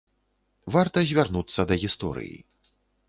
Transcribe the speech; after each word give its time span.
Варта 0.75 1.03
звярнуцца 1.11 1.61
да 1.73 1.79
гісторыі. 1.85 2.37